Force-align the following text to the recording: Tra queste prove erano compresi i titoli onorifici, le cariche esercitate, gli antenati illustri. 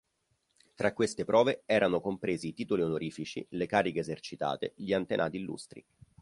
Tra 0.73 0.93
queste 0.93 1.25
prove 1.25 1.61
erano 1.67 2.01
compresi 2.01 2.47
i 2.47 2.53
titoli 2.55 2.81
onorifici, 2.81 3.45
le 3.49 3.67
cariche 3.67 3.99
esercitate, 3.99 4.73
gli 4.77 4.93
antenati 4.93 5.37
illustri. 5.37 5.85